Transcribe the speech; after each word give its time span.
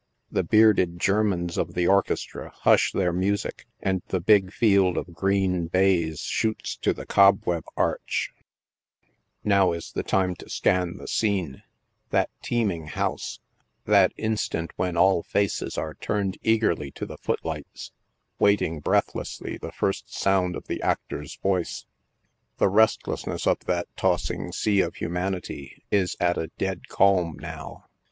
The 0.31 0.41
bearded 0.41 0.97
Germans 0.99 1.59
of 1.59 1.75
the 1.75 1.85
orchestra 1.85 2.49
hush 2.51 2.91
their 2.91 3.13
music 3.13 3.67
and 3.79 4.01
the 4.07 4.19
big 4.19 4.51
field 4.51 4.97
of 4.97 5.13
green 5.13 5.67
baize 5.67 6.21
shoots 6.21 6.75
to 6.77 6.91
the 6.91 7.05
cob 7.05 7.45
web 7.45 7.65
arch. 7.77 8.31
120 9.43 9.45
NIGHT 9.45 9.45
SIDE 9.45 9.45
OF 9.45 9.45
NEW 9.45 9.53
YORK. 9.53 9.69
Now 9.69 9.77
is 9.77 9.91
the 9.91 10.09
time 10.31 10.35
to 10.37 10.45
scau 10.45 10.97
the 10.97 11.07
scene— 11.07 11.61
that 12.09 12.29
teeming 12.41 12.87
house— 12.87 13.39
that 13.85 14.11
instant 14.17 14.71
when 14.75 14.97
all 14.97 15.21
faces 15.21 15.77
are 15.77 15.93
turned 15.93 16.39
eagerly 16.41 16.89
to 16.93 17.05
the 17.05 17.17
foot 17.19 17.45
lights, 17.45 17.91
waiting 18.39 18.79
breath 18.79 19.13
lessly 19.13 19.59
the 19.61 19.71
first 19.71 20.11
sound 20.11 20.55
of 20.55 20.65
the 20.65 20.81
actor's 20.81 21.35
voice. 21.43 21.85
The 22.57 22.69
restlessness 22.69 23.45
of 23.45 23.59
that 23.65 23.85
tossing 23.95 24.51
sea 24.51 24.81
of 24.81 24.95
humanity 24.95 25.83
is 25.91 26.17
at 26.19 26.39
a 26.39 26.47
dead 26.57 26.87
calm 26.87 27.37
now. 27.37 27.85